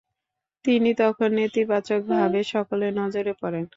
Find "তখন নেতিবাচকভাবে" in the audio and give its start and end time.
0.99-2.39